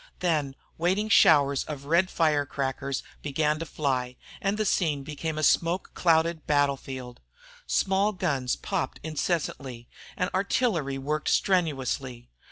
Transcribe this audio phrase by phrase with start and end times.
[0.17, 5.43] Then waiting showers of red fire crackers began to fly, and the scene became a
[5.43, 7.19] smoke clouded battlefield.
[7.67, 9.87] Small guns popped incessantly
[10.17, 12.29] and artillery worked strenuously.